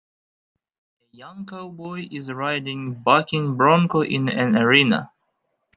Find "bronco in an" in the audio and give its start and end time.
3.55-4.57